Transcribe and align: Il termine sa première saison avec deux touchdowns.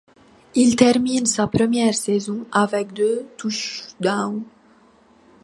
Il 0.55 0.75
termine 0.75 1.27
sa 1.27 1.45
première 1.45 1.93
saison 1.93 2.47
avec 2.51 2.91
deux 2.91 3.27
touchdowns. 3.37 4.43